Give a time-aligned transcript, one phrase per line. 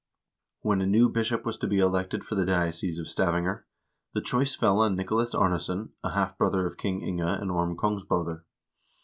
[0.63, 3.67] 1 When a new bishop was to be elected for the diocese of Stavanger,
[4.15, 8.41] the choice fell on Nicolas Arnesson, a half brother of King Inge and Orm Kongsbroder.